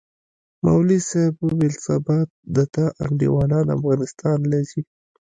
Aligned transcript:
مولوي 0.65 0.99
صاحب 1.09 1.35
وويل 1.47 1.73
سبا 1.85 2.17
د 2.55 2.57
تا 2.73 2.85
انډيوالان 3.03 3.65
افغانستان 3.77 4.37
له 4.51 4.59
زي. 4.69 4.81